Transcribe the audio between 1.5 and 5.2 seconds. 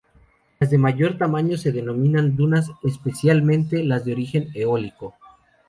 se denominan dunas, especialmente las de origen eólico.